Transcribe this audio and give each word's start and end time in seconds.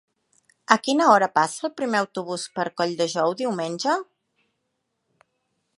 A 0.75 0.77
quina 0.85 1.09
hora 1.15 1.27
passa 1.35 1.67
el 1.69 1.73
primer 1.81 1.99
autobús 2.01 2.47
per 2.57 2.67
Colldejou 2.81 3.35
diumenge? 3.45 4.01